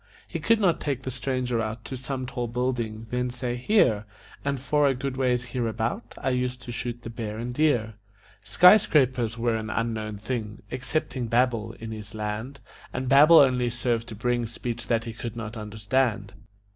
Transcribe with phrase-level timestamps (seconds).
[0.27, 4.05] He could not take the stranger out To some tall building, then say: "Here,
[4.43, 7.93] An' for a good ways hereabout, I used to shoot the bear and deer."
[8.41, 12.59] Skyscrapers were an unknown thing, Excepting Babel, in his land,
[12.91, 16.33] And Babel only served to bring Speech that he could not understand.